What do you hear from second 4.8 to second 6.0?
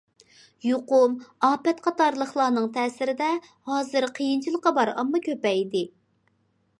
ئامما كۆپەيدى.